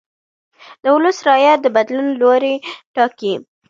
[0.83, 2.55] د ولس رایه د بدلون لوری
[2.95, 3.33] ټاکي